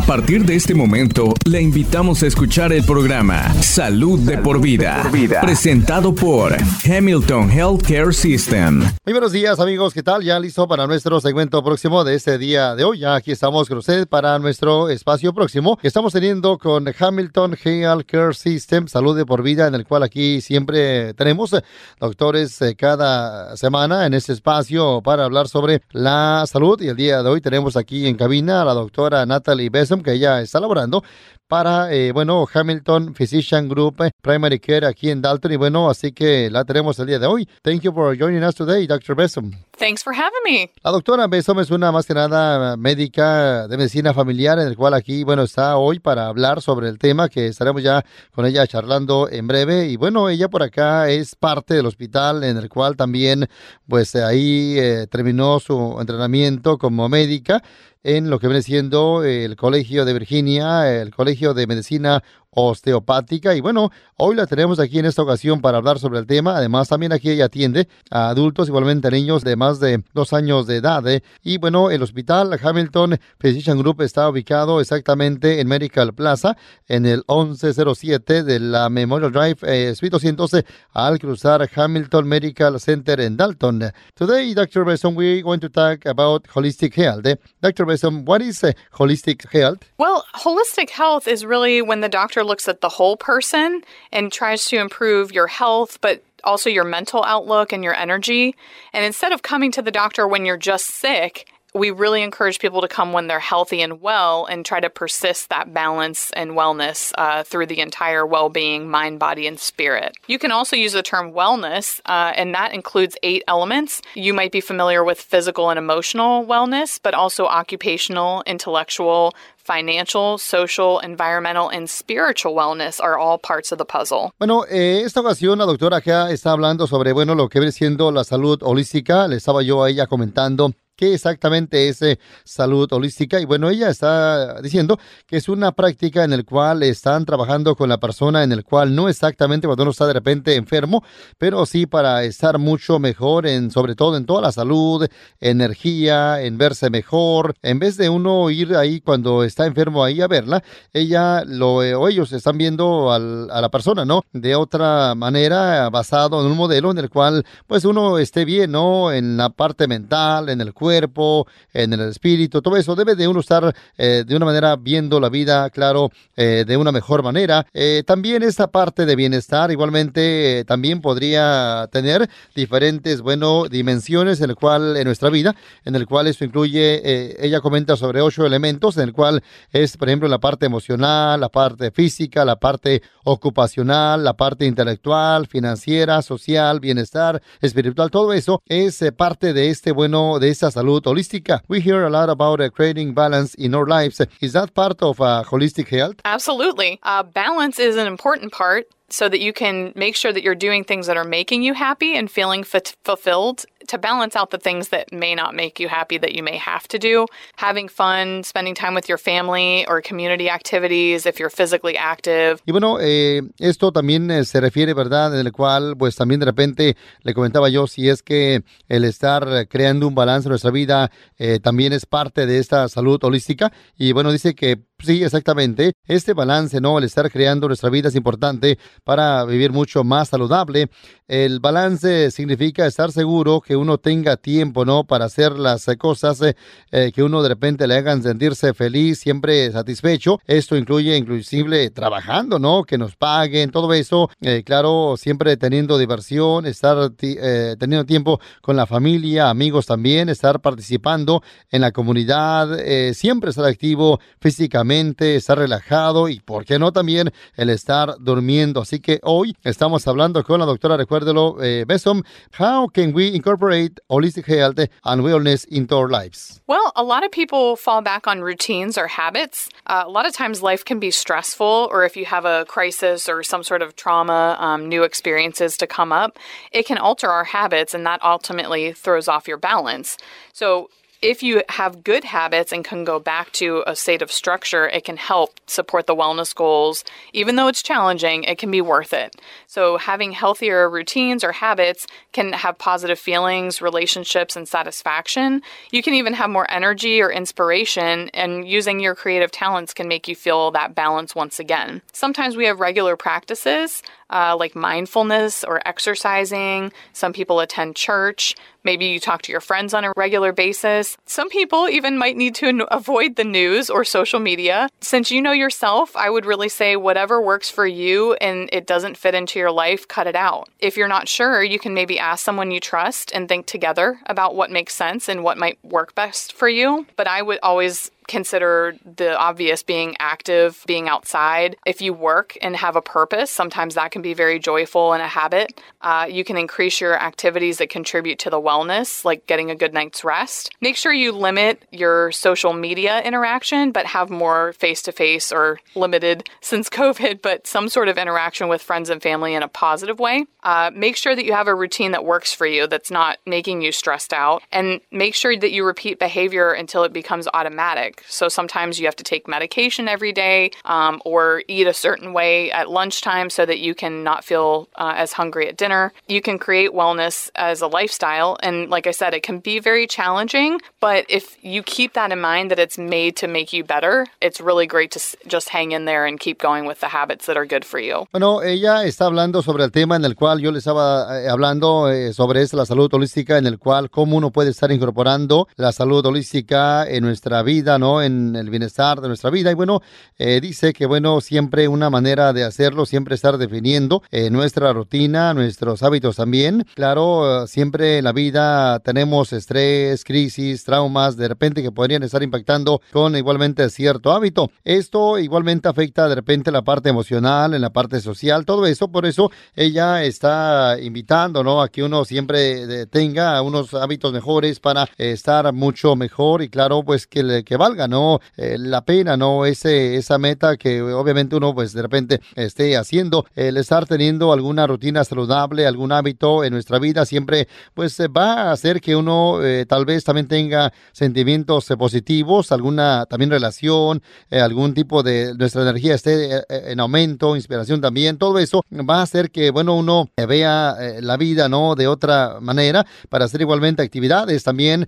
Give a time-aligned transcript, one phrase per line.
[0.00, 5.06] A partir de este momento, le invitamos a escuchar el programa Salud, de, por vida,
[5.42, 8.78] presentado por Hamilton Healthcare System.
[9.04, 10.22] Muy buenos días amigos, ¿qué tal?
[10.22, 13.00] Ya listo para nuestro segmento próximo de este día de hoy.
[13.00, 18.34] Ya aquí estamos con ustedes para nuestro espacio próximo que estamos teniendo con Hamilton Healthcare
[18.34, 21.54] System, Salud de por vida, en el cual aquí siempre tenemos
[22.00, 26.80] doctores eh, cada semana en este espacio para hablar sobre la salud.
[26.80, 29.68] Y el día de hoy tenemos aquí en cabina a la doctora Natalie
[30.02, 31.02] que ella está laborando
[31.50, 35.50] para, eh, bueno, Hamilton Physician Group eh, Primary Care aquí en Dalton.
[35.50, 37.48] Y bueno, así que la tenemos el día de hoy.
[37.62, 39.16] Thank you for joining us today, Dr.
[39.16, 39.50] Besom.
[39.76, 40.70] Thanks for having me.
[40.84, 44.94] La doctora Besom es una más que nada médica de medicina familiar, en el cual
[44.94, 49.28] aquí, bueno, está hoy para hablar sobre el tema que estaremos ya con ella charlando
[49.28, 49.88] en breve.
[49.88, 53.48] Y bueno, ella por acá es parte del hospital en el cual también,
[53.88, 57.60] pues ahí eh, terminó su entrenamiento como médica
[58.02, 63.54] en lo que viene siendo el Colegio de Virginia, el Colegio de Medicina osteopática.
[63.54, 66.56] Y bueno, hoy la tenemos aquí en esta ocasión para hablar sobre el tema.
[66.56, 70.66] Además, también aquí ella atiende a adultos, igualmente a niños de más de dos años
[70.66, 71.06] de edad.
[71.08, 71.22] ¿eh?
[71.42, 76.56] Y bueno, el hospital Hamilton Physician Group está ubicado exactamente en Medical Plaza,
[76.88, 83.20] en el 1107 de la Memorial Drive, eh, Suite 212, al cruzar Hamilton Medical Center
[83.20, 83.92] en Dalton.
[84.14, 84.84] Today, Dr.
[84.84, 87.26] Besson, we're going to talk about holistic health.
[87.26, 87.36] ¿eh?
[87.62, 87.86] Dr.
[87.86, 89.78] Besson, what is uh, holistic health?
[89.98, 94.32] Well, holistic health is really when the doctor doctor looks at the whole person and
[94.32, 98.54] tries to improve your health, but also your mental outlook and your energy.
[98.94, 102.80] And instead of coming to the doctor when you're just sick we really encourage people
[102.80, 107.12] to come when they're healthy and well and try to persist that balance and wellness
[107.16, 110.16] uh, through the entire well being, mind, body, and spirit.
[110.26, 114.02] You can also use the term wellness, uh, and that includes eight elements.
[114.14, 120.98] You might be familiar with physical and emotional wellness, but also occupational, intellectual, financial, social,
[121.00, 124.32] environmental, and spiritual wellness are all parts of the puzzle.
[124.38, 128.10] Bueno, eh, esta ocasión la doctora acá está hablando sobre, bueno, lo que viene siendo
[128.10, 129.28] la salud holística.
[129.28, 133.40] Le estaba yo a ella comentando qué exactamente es eh, salud holística.
[133.40, 137.88] Y bueno, ella está diciendo que es una práctica en la cual están trabajando con
[137.88, 141.02] la persona, en el cual no exactamente cuando uno está de repente enfermo,
[141.38, 145.06] pero sí para estar mucho mejor, en, sobre todo en toda la salud,
[145.40, 147.54] energía, en verse mejor.
[147.62, 150.62] En vez de uno ir ahí cuando está enfermo ahí a verla,
[150.92, 154.22] ella lo, eh, o ellos están viendo a la persona, ¿no?
[154.34, 159.12] De otra manera, basado en un modelo en el cual pues uno esté bien, ¿no?
[159.12, 163.28] En la parte mental, en el cuerpo cuerpo, en el espíritu, todo eso debe de
[163.28, 167.64] uno estar eh, de una manera viendo la vida, claro, eh, de una mejor manera.
[167.72, 174.56] Eh, también esta parte de bienestar igualmente también podría tener diferentes, bueno, dimensiones en el
[174.56, 179.04] cual, en nuestra vida, en el cual esto incluye, ella comenta sobre ocho elementos, en
[179.04, 184.34] el cual es, por ejemplo, la parte emocional, la parte física, la parte ocupacional, la
[184.34, 190.72] parte intelectual, financiera, social, bienestar, espiritual, todo eso es parte de este, bueno, de esta
[190.80, 191.60] salud holística.
[191.68, 194.20] We hear a lot about uh, creating balance in our lives.
[194.40, 196.16] Is that part of uh, holistic health?
[196.24, 196.98] Absolutely.
[197.02, 200.84] Uh, balance is an important part so that you can make sure that you're doing
[200.84, 204.88] things that are making you happy and feeling f- fulfilled to balance out the things
[204.88, 207.26] that may not make you happy that you may have to do.
[207.56, 212.60] Having fun, spending time with your family or community activities if you're physically active.
[212.66, 215.34] Y bueno, eh, esto también eh, se refiere, ¿verdad?
[215.38, 219.66] En el cual, pues también de repente le comentaba yo si es que el estar
[219.68, 223.72] creando un balance en nuestra vida eh, también es parte de esta salud holística.
[223.96, 225.92] Y bueno, dice que sí, exactamente.
[226.06, 226.98] Este balance, ¿no?
[226.98, 230.88] El estar creando nuestra vida es importante para vivir mucho más saludable.
[231.30, 235.04] El balance significa estar seguro que uno tenga tiempo, ¿no?
[235.04, 236.56] Para hacer las cosas eh,
[236.90, 240.40] eh, que uno de repente le hagan sentirse feliz, siempre satisfecho.
[240.44, 242.82] Esto incluye inclusive trabajando, ¿no?
[242.82, 244.28] Que nos paguen, todo eso.
[244.40, 251.44] Eh, claro, siempre teniendo diversión, estar teniendo tiempo con la familia, amigos también, estar participando
[251.70, 252.76] en la comunidad,
[253.12, 258.80] siempre estar activo físicamente, estar relajado y, ¿por qué no también el estar durmiendo?
[258.80, 262.22] Así que hoy estamos hablando con la doctora, recuérdelo, eh, Besom,
[262.58, 266.60] how can we incorporate holistic health and wellness into our lives?
[266.66, 269.68] Well, a lot of people fall back on routines or habits.
[269.86, 273.28] Uh, a lot of times life can be stressful, or if you have a crisis
[273.28, 276.38] or some sort of trauma, um, new experiences to come up,
[276.72, 280.16] it can alter our habits and that ultimately throws off your balance.
[280.52, 280.90] So
[281.22, 285.04] if you have good habits and can go back to a state of structure, it
[285.04, 287.04] can help support the wellness goals.
[287.34, 289.36] Even though it's challenging, it can be worth it.
[289.66, 295.60] So, having healthier routines or habits can have positive feelings, relationships, and satisfaction.
[295.90, 300.26] You can even have more energy or inspiration, and using your creative talents can make
[300.26, 302.00] you feel that balance once again.
[302.12, 306.92] Sometimes we have regular practices uh, like mindfulness or exercising.
[307.12, 308.54] Some people attend church.
[308.84, 311.16] Maybe you talk to your friends on a regular basis.
[311.26, 314.88] Some people even might need to avoid the news or social media.
[315.00, 319.16] Since you know yourself, I would really say whatever works for you and it doesn't
[319.16, 320.68] fit into your life, cut it out.
[320.78, 324.54] If you're not sure, you can maybe ask someone you trust and think together about
[324.54, 327.06] what makes sense and what might work best for you.
[327.16, 331.76] But I would always consider the obvious being active, being outside.
[331.84, 335.26] If you work and have a purpose, sometimes that can be very joyful and a
[335.26, 335.82] habit.
[336.00, 339.92] Uh, you can increase your activities that contribute to the wellness, like getting a good
[339.92, 340.70] night's rest.
[340.80, 345.80] Make sure you limit your social media interaction, but have more face to face or
[345.96, 350.20] limited since COVID, but some sort of interaction with friends and family in a positive
[350.20, 350.46] way.
[350.62, 353.82] Uh, make sure that you have a routine that works for you, that's not making
[353.82, 358.19] you stressed out, and make sure that you repeat behavior until it becomes automatic.
[358.26, 362.70] So sometimes you have to take medication every day um, or eat a certain way
[362.72, 366.12] at lunchtime so that you can not feel uh, as hungry at dinner.
[366.28, 368.56] You can create wellness as a lifestyle.
[368.62, 372.40] And like I said, it can be very challenging, but if you keep that in
[372.40, 376.04] mind that it's made to make you better, it's really great to just hang in
[376.04, 378.26] there and keep going with the habits that are good for you.
[378.32, 382.10] Bueno, ella está hablando sobre el tema en el cual yo le estaba eh, hablando
[382.10, 385.92] eh, sobre es la salud holística, en el cual cómo uno puede estar incorporando la
[385.92, 388.09] salud holística en nuestra vida, ¿no?
[388.20, 389.70] En el bienestar de nuestra vida.
[389.70, 390.02] Y bueno,
[390.38, 395.54] eh, dice que bueno, siempre una manera de hacerlo, siempre estar definiendo eh, nuestra rutina,
[395.54, 396.84] nuestros hábitos también.
[396.94, 403.00] Claro, siempre en la vida tenemos estrés, crisis, traumas, de repente que podrían estar impactando
[403.12, 404.70] con igualmente cierto hábito.
[404.82, 409.08] Esto igualmente afecta de repente la parte emocional, en la parte social, todo eso.
[409.08, 411.80] Por eso ella está invitando, ¿no?
[411.80, 417.26] A que uno siempre tenga unos hábitos mejores para estar mucho mejor y claro, pues
[417.26, 418.40] que, que valga ¿no?
[418.56, 419.66] Eh, la pena, ¿no?
[419.66, 424.86] Ese, esa meta que obviamente uno pues de repente esté haciendo, el estar teniendo alguna
[424.86, 429.86] rutina saludable, algún hábito en nuestra vida siempre pues va a hacer que uno eh,
[429.86, 436.14] tal vez también tenga sentimientos positivos, alguna también relación, eh, algún tipo de nuestra energía
[436.14, 441.36] esté en aumento, inspiración también, todo eso va a hacer que bueno uno vea la
[441.36, 441.94] vida, ¿no?
[441.94, 445.06] De otra manera para hacer igualmente actividades también,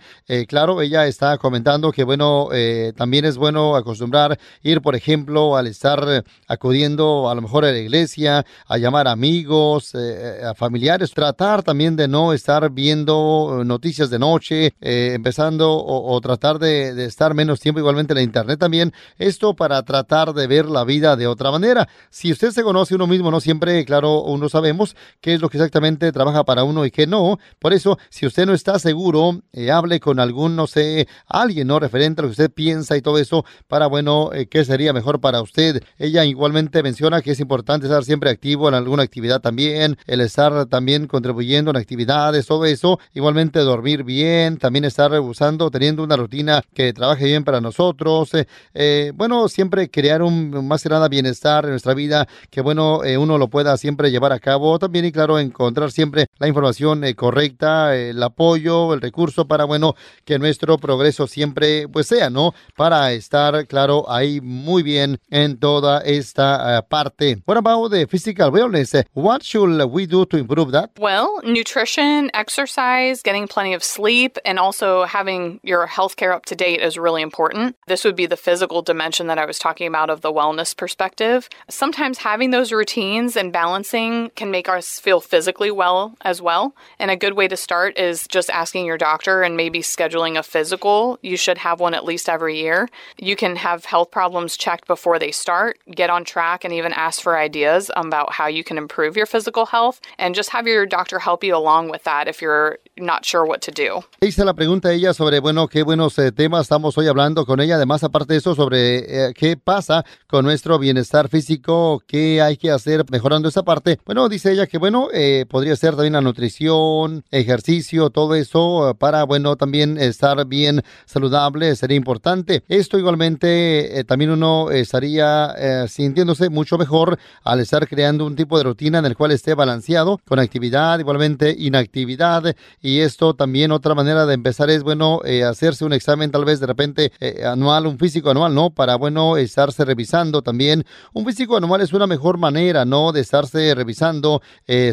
[0.49, 2.49] claro, ella está comentando que bueno,
[2.97, 7.79] también es bueno acostumbrar ir, por ejemplo, al estar acudiendo a lo mejor a la
[7.79, 14.19] iglesia, a llamar amigos, eh, a familiares, tratar también de no estar viendo noticias de
[14.19, 18.93] noche, eh, empezando o, tratar de, estar menos tiempo igualmente en la internet también.
[19.19, 21.89] Esto para tratar de ver la vida de otra manera.
[22.11, 25.59] Si usted se conoce uno mismo, no siempre, claro, uno sabemos qué es lo que
[25.59, 27.39] exactamente trabaja para uno y qué no.
[27.59, 31.79] Por eso, si usted no está seguro, eh, hable con algún, no sé, alguien, ¿no?
[31.79, 32.62] Referente a lo que usted piensa
[32.97, 35.83] y todo eso para, bueno, eh, qué sería mejor para usted.
[35.99, 40.67] Ella igualmente menciona que es importante estar siempre activo en alguna actividad también, el estar
[40.67, 42.99] también contribuyendo en actividades, todo eso.
[43.15, 48.33] Igualmente dormir bien, también estar usando, teniendo una rutina que trabaje bien para nosotros.
[48.35, 53.01] Eh, eh, bueno, siempre crear un más que nada bienestar en nuestra vida, que bueno,
[53.19, 54.79] uno lo pueda siempre llevar a cabo.
[54.79, 59.95] También, y claro, encontrar siempre la información correcta, el apoyo, el recurso para, bueno,
[60.25, 62.52] que nuestro progreso siempre pues sea, ¿no?
[62.77, 67.43] Para estar, claro, ahí muy bien en toda esta uh, parte.
[67.45, 69.05] What about the physical wellness?
[69.15, 70.91] What should we do to improve that?
[70.99, 76.81] Well, nutrition, exercise, getting plenty of sleep, and also having your healthcare up to date
[76.81, 77.77] is really important.
[77.87, 81.49] This would be the physical dimension that I was talking about of the wellness perspective.
[81.69, 86.75] Sometimes having those routines and balancing can make us feel physically well as well.
[86.99, 90.43] And a good way to start is just asking your doctor and maybe scheduling a
[90.43, 91.19] physical.
[91.23, 92.89] You should have one at least every year.
[93.19, 97.21] You can have health problems checked before they start, get on track, and even ask
[97.21, 101.19] for ideas about how you can improve your physical health, and just have your doctor
[101.19, 104.03] help you along with that if you're not sure what to do.
[104.21, 107.61] Hice la pregunta a ella sobre, bueno, qué buenos eh, temas estamos hoy hablando con
[107.61, 107.77] ella.
[107.77, 112.71] Además, aparte de eso, sobre eh, qué pasa con nuestro bienestar físico, qué hay que
[112.71, 113.99] hacer mejorando esa parte.
[114.05, 119.25] Bueno, dice ella que, bueno, eh, podría ser también la nutrición, ejercicio, todo eso para,
[119.25, 122.65] bueno, también estar bien saludable, sería importante importante.
[122.69, 128.57] Esto igualmente eh, también uno estaría eh, sintiéndose mucho mejor al estar creando un tipo
[128.59, 132.55] de rutina en el cual esté balanceado con actividad, igualmente inactividad.
[132.81, 136.61] Y esto también otra manera de empezar es, bueno, eh, hacerse un examen tal vez
[136.61, 137.13] de repente
[137.45, 138.71] anual, un físico anual, ¿no?
[138.71, 140.85] Para, bueno, estarse revisando también.
[141.13, 143.13] Un físico anual es una mejor manera, ¿no?
[143.13, 144.43] De estarse revisando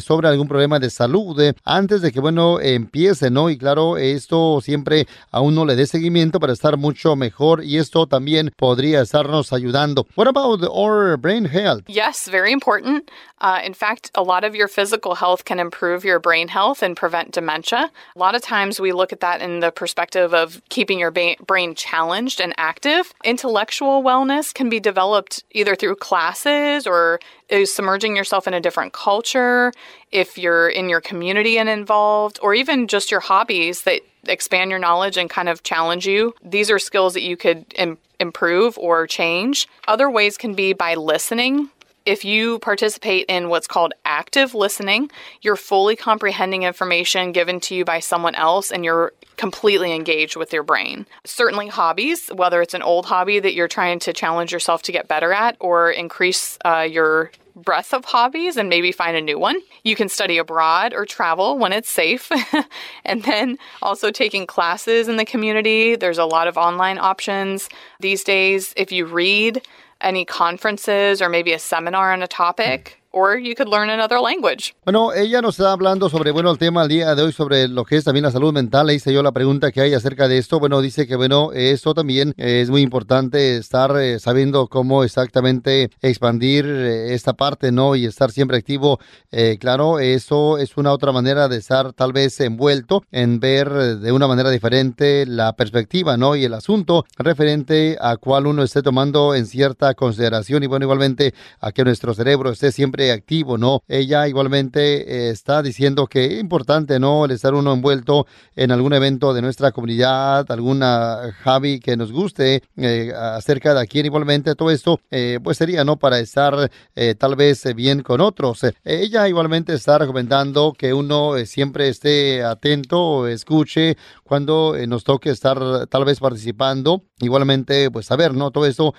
[0.01, 3.49] sobre algún problema de salud antes de que, bueno, empiece, ¿no?
[3.49, 8.05] Y claro, esto siempre a uno le dé seguimiento para estar mucho mejor y esto
[8.07, 10.05] también podría estarnos ayudando.
[10.15, 11.83] What about our brain health?
[11.87, 13.09] Yes, very important.
[13.41, 16.95] Uh, in fact, a lot of your physical health can improve your brain health and
[16.95, 17.89] prevent dementia.
[18.15, 21.75] A lot of times we look at that in the perspective of keeping your brain
[21.75, 23.13] challenged and active.
[23.23, 27.19] Intellectual wellness can be developed either through classes or
[27.63, 29.71] submerging yourself in a different culture,
[30.11, 34.79] if you're in your community and involved, or even just your hobbies that expand your
[34.79, 36.33] knowledge and kind of challenge you.
[36.43, 39.67] These are skills that you could Im- improve or change.
[39.87, 41.69] Other ways can be by listening.
[42.09, 45.11] If you participate in what's called active listening,
[45.43, 50.51] you're fully comprehending information given to you by someone else and you're completely engaged with
[50.51, 51.05] your brain.
[51.23, 55.07] Certainly, hobbies, whether it's an old hobby that you're trying to challenge yourself to get
[55.07, 59.59] better at or increase uh, your breadth of hobbies and maybe find a new one.
[59.83, 62.31] You can study abroad or travel when it's safe.
[63.05, 65.95] and then also taking classes in the community.
[65.95, 68.73] There's a lot of online options these days.
[68.75, 69.61] If you read
[70.01, 74.75] any conferences or maybe a seminar on a topic, or you could learn another language.
[74.85, 77.85] Bueno, ella nos está hablando sobre, bueno, el tema al día de hoy sobre lo
[77.85, 78.87] que es también la salud mental.
[78.87, 80.59] Le hice yo la pregunta que hay acerca de esto.
[80.59, 86.65] Bueno, dice que, bueno, esto también es muy importante estar eh, sabiendo cómo exactamente expandir
[86.65, 87.95] eh, esta parte, ¿no?
[87.95, 88.99] Y estar siempre activo.
[89.31, 94.11] Eh, claro, eso es una otra manera de estar tal vez envuelto en ver de
[94.11, 96.35] una manera diferente la perspectiva, ¿no?
[96.35, 101.33] Y el asunto referente a cuál uno esté tomando en cierta consideración y, bueno, igualmente
[101.59, 103.81] a que nuestro cerebro esté siempre activo, ¿no?
[103.87, 107.25] Ella igualmente eh, está diciendo que es importante, ¿no?
[107.25, 112.63] El estar uno envuelto en algún evento de nuestra comunidad, alguna hobby que nos guste
[112.77, 115.97] eh, acerca de aquí igualmente, todo esto, eh, pues sería, ¿no?
[115.97, 116.69] Para estar
[117.17, 118.61] tal vez bien con otros.
[118.83, 123.97] ella igualmente está recomendando que uno siempre esté atento, escuche
[124.29, 127.03] cuando nos toque estar tal vez participando.
[127.19, 128.51] Igualmente, pues saber, ¿no?
[128.51, 128.93] Todo esto,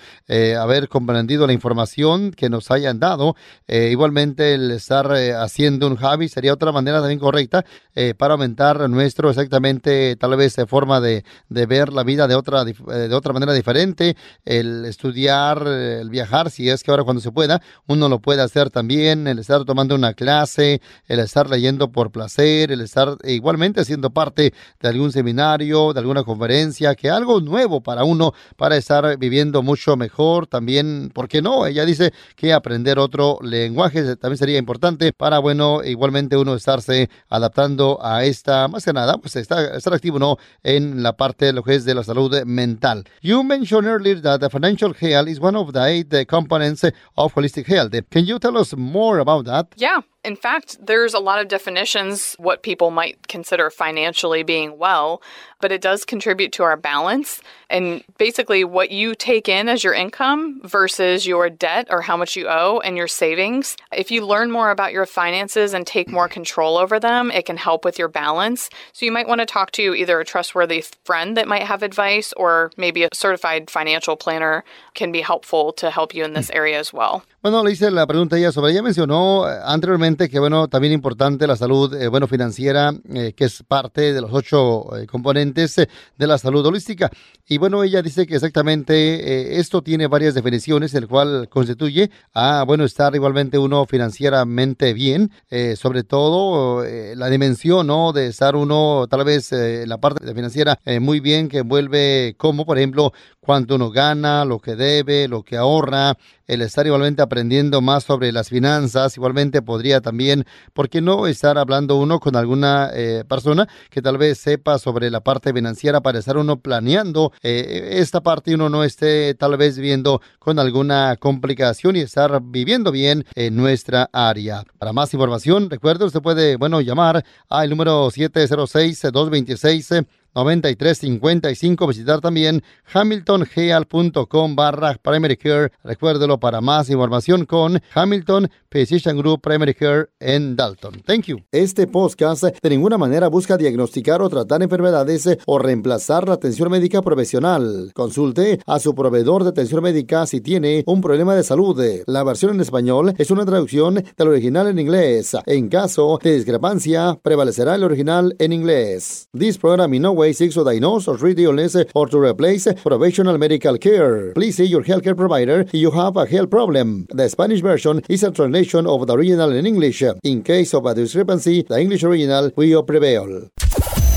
[0.59, 3.35] haber comprendido la información que nos hayan dado.
[3.67, 8.33] Eh, igualmente, el estar eh, haciendo un hobby sería otra manera también correcta eh, para
[8.33, 13.33] aumentar nuestro exactamente, tal vez, forma de, de ver la vida de otra, de otra
[13.33, 14.15] manera diferente.
[14.45, 18.69] El estudiar, el viajar, si es que ahora cuando se pueda, uno lo puede hacer
[18.69, 19.27] también.
[19.27, 24.53] El estar tomando una clase, el estar leyendo por placer, el estar igualmente siendo parte
[24.79, 29.95] de algún seminario, de alguna conferencia, que algo nuevo para uno, para estar viviendo mucho
[29.95, 30.47] mejor.
[30.47, 31.67] También, ¿por qué no?
[31.67, 37.99] Ella dice que aprender otro lenguaje también sería importante para, bueno, igualmente uno estarse adaptando
[38.01, 40.37] a esta, más que nada, pues estar, activo, ¿no?
[40.63, 43.03] En la parte de lo que es de la salud mental.
[43.21, 46.83] You mentioned earlier that the financial health is one of the eight components
[47.15, 47.93] of holistic health.
[48.09, 49.67] Can you tell us more about that?
[49.77, 50.01] Yeah.
[50.23, 55.19] In fact, there's a lot of definitions what people might consider financially being well,
[55.59, 57.41] but it does contribute to our balance.
[57.71, 62.35] And basically, what you take in as your income versus your debt or how much
[62.35, 63.75] you owe and your savings.
[63.91, 67.57] If you learn more about your finances and take more control over them, it can
[67.57, 68.69] help with your balance.
[68.93, 72.31] So you might want to talk to either a trustworthy friend that might have advice
[72.33, 74.63] or maybe a certified financial planner
[74.93, 77.23] can be helpful to help you in this area as well.
[77.43, 81.47] Bueno, le hice la pregunta ya sobre, ella mencionó eh, anteriormente que, bueno, también importante
[81.47, 85.89] la salud, eh, bueno, financiera, eh, que es parte de los ocho eh, componentes eh,
[86.19, 87.09] de la salud holística.
[87.47, 92.83] Y bueno, ella dice que exactamente esto tiene varias definiciones, el cual constituye a, bueno,
[92.83, 95.31] estar igualmente uno financieramente bien,
[95.75, 98.13] sobre todo la dimensión, ¿no?
[98.13, 103.11] De estar uno, tal vez, la parte financiera muy bien, que envuelve como, por ejemplo,
[103.41, 106.15] cuánto uno gana, lo que debe, lo que ahorra,
[106.51, 111.57] el estar igualmente aprendiendo más sobre las finanzas, igualmente podría también, ¿por qué no estar
[111.57, 116.19] hablando uno con alguna eh, persona que tal vez sepa sobre la parte financiera para
[116.19, 121.15] estar uno planeando eh, esta parte y uno no esté tal vez viendo con alguna
[121.17, 124.65] complicación y estar viviendo bien en nuestra área?
[124.77, 129.89] Para más información, recuerde, usted puede, bueno, llamar al número 706 226
[130.35, 131.87] 9355.
[131.87, 135.71] Visitar también hamiltonheal.com barra primary care.
[135.83, 141.01] Recuérdelo para más información con Hamilton Physician Group Primary Care en Dalton.
[141.05, 141.39] Thank you.
[141.51, 147.01] Este podcast de ninguna manera busca diagnosticar o tratar enfermedades o reemplazar la atención médica
[147.01, 147.91] profesional.
[147.93, 151.81] Consulte a su proveedor de atención médica si tiene un problema de salud.
[152.07, 155.35] La versión en español es una traducción del original en inglés.
[155.45, 159.29] En caso de discrepancia, prevalecerá el original en inglés.
[159.37, 163.37] This program in no way seeks to diagnose or treat illness or to replace professional
[163.37, 164.33] medical care.
[164.33, 167.05] Please see your healthcare provider if you have a health problem.
[167.09, 170.03] The Spanish version is a translation of the original in English.
[170.23, 173.49] In case of a discrepancy, the English original will prevail.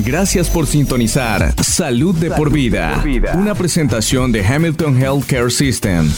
[0.05, 3.03] Gracias por sintonizar Salud de por vida,
[3.35, 6.11] una presentación de Hamilton Healthcare System.